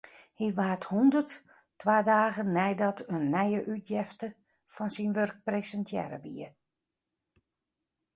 [0.39, 1.31] Hy waard hûndert,
[1.79, 4.27] twa dagen neidat in nije útjefte
[4.75, 6.49] fan syn wurk presintearre wie.